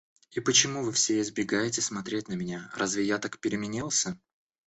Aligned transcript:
И 0.31 0.39
почему 0.39 0.83
вы 0.83 0.93
все 0.93 1.21
избегаете 1.21 1.79
смотреть 1.81 2.27
на 2.27 2.33
меня, 2.33 2.71
разве 2.73 3.05
я 3.05 3.19
так 3.19 3.37
переменился? 3.39 4.19